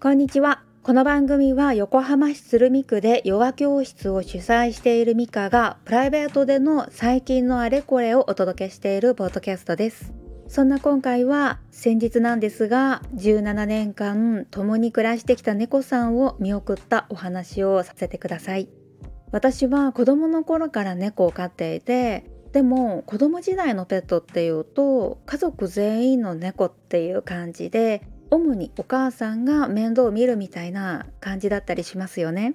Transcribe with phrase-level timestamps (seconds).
[0.00, 0.62] こんにちは。
[0.84, 10.12] この番組は横浜市鶴見区でヨガ教室を主催しているミカがプライベートでの最近のあれこれをお届けしているポッドキャストです。
[10.46, 18.68] そんな今回は先日なんですが17年間共に暮らしてきた猫さんを見送ったお話をさせてください。
[19.32, 32.54] 私は子供の頃から猫を飼っていてでも子供時代のペットっていうと家族全員の猫っていう感じで主にお母さんが面倒を見るみたいな感じだったりしますよね。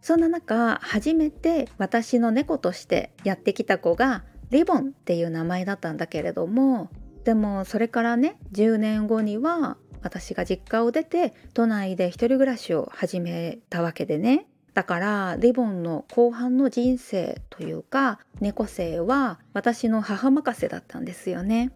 [0.00, 6.88] そんな中初めて私の猫としてやってきた子がリボンっていう名前だったんだけれども
[7.24, 21.72] でもそれからね10年後には私が実家を出て都内で一人暮らしを始めたわけでねだからリボンの後半の人生というか猫生は私の母任せだったんですよね。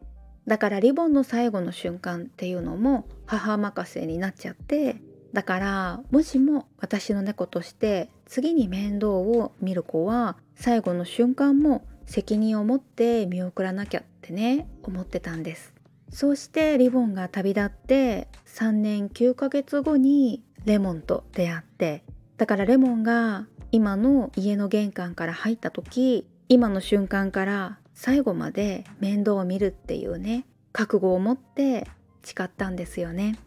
[0.46, 4.96] だからリボンの最後の瞬間っていうのも母任せになっちゃって
[5.32, 15.73] だからもしも私の猫として次に面倒を見る子は最後の瞬間も責任を持って見送らなきゃってね思ってたんです。
[16.10, 22.04] そうしてリボンが旅立って3年9ヶ月後にレモンと出会って
[22.37, 31.87] だからレモンが今の家の玄関から入った時今の瞬間から最後まで面倒を見るっていうね覚悟を持って
[32.23, 33.38] 誓ったんですよね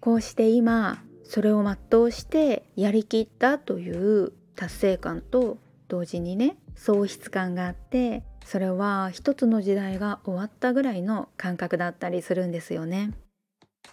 [0.00, 13.12] こうして今それを全うしてやりきったという達成感と同時にね喪失感があってそれは一つの時代が終わったぐらいの感覚だったりするんですよね。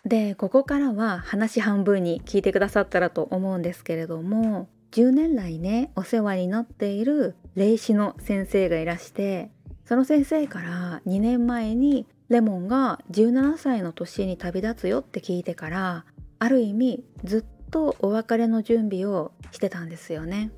[0.06, 9.50] でここからは話半分に聞いてくださったらと思うんですけれども10年来ねお世話になっている霊視の先生がいらして
[9.88, 16.04] その先生から2年前にレモンが17歳の年に旅立つよって聞いてから
[16.40, 20.52] ある意味ずっとお別れの準備をしてたんですよね。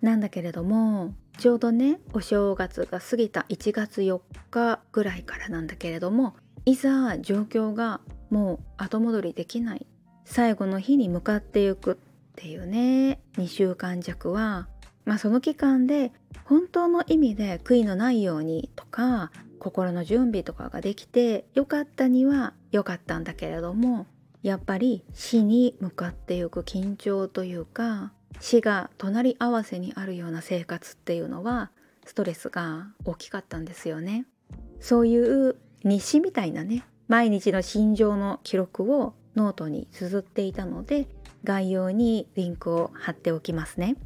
[0.00, 4.20] なんだけれどもちょうどねお正月が過ぎた1月4
[4.52, 8.00] 日ぐらいからなんだけれどもいざ状況が
[8.30, 9.86] もう後戻りできない
[10.24, 11.96] 最後の日に向かっていくっ
[12.36, 14.68] ていうね2週間弱は
[15.08, 16.12] まあその期間で
[16.44, 24.06] 本当の意味で悔いのないようにとか心の準備とかができてよかったには良かったんだけれども
[24.42, 31.70] やっぱり死に向かっていく緊張というか死が隣り合わせにあるような生活っていうのは
[32.04, 34.26] ストレスが大きかったんですよね。
[34.78, 41.08] そういう日誌みたいなね毎日の心情の記録をノートに綴っていたので
[41.44, 43.96] 概要にリンクを貼っておきますね。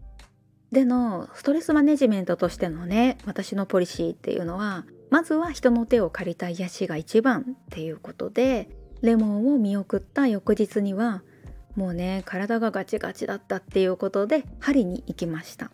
[0.73, 8.71] でのストレスマネジメントとしてのね私のポリシーっていうのはまずは人の手を借りた癒しが一番っていうことで
[9.03, 11.23] レモンを見送った翌日には
[11.77, 15.71] もうね体がガチガチだったっていうことで針に行きました。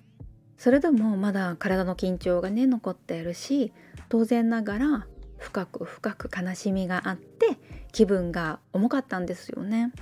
[0.56, 3.72] それでもまだ体の緊張がね残っているし
[4.08, 5.06] 当然ながら
[5.38, 7.56] 深く深く悲しみがあって
[7.92, 9.92] 気分が重かったんですよね。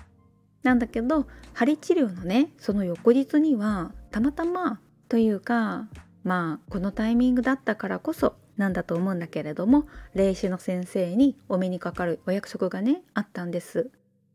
[0.63, 5.87] なんだけど針治療のねその翌日にはたまたまというか
[6.25, 13.91] まあこのタイミングだったからこそなんだと思うんだけれども霊視の先生にお目にかかるお約束がねあったんです。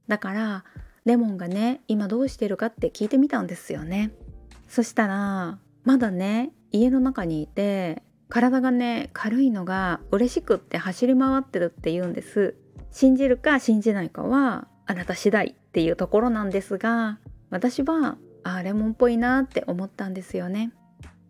[0.07, 0.63] だから
[1.05, 4.11] レモンがね今どうしてるかって聞いてみたんですよね。
[4.67, 12.55] そしたらまだね家の中にいて体がね軽いのが嬉しくって走り回ってるって言うんです。
[12.91, 20.71] 信じるか信じないかはあなた次第っていうところなんですが私はあレモンっぽいなって思ったんですよね。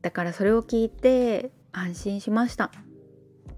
[0.02, 2.72] だからそれを聞いて安心しました。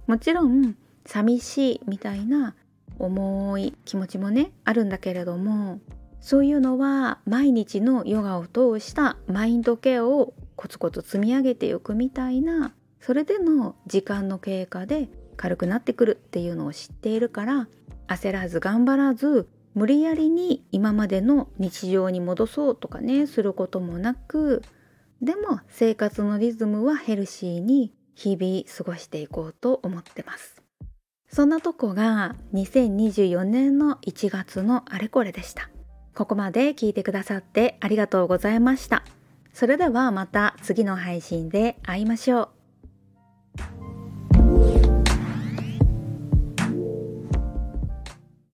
[0.08, 0.75] もちろん
[1.06, 2.56] 寂しいみたいな
[3.00, 5.80] 重い気持ちもねあるんだけれども
[6.19, 17.68] そういうのは毎日のヨガを通したマインドケアをコツコツ積み上げていくみたいなそれでの時間の経過で軽くなってくるっていうのを知っているから
[18.08, 24.62] 焦らず頑張らず無理やりに今までの日常に戻そうとかねすることもなく
[25.22, 30.62] でも生活のリズムはヘルシーに日々過ごしていこうと思ってます。
[31.30, 35.70] そんなとこが2024年の1月のあれこれでした。
[36.14, 39.04] ここまで聞いてくださってありがとうございました。
[39.54, 42.52] それではまた次の配信で会いましょう。